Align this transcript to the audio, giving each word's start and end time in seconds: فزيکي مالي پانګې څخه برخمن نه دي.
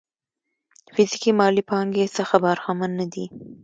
فزيکي 0.95 1.31
مالي 1.39 1.63
پانګې 1.69 2.05
څخه 2.17 2.35
برخمن 2.45 2.91
نه 2.99 3.05
دي. 3.13 3.25